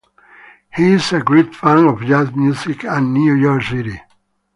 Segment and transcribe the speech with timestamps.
[0.73, 4.01] He is a great fan of jazz music and New York City.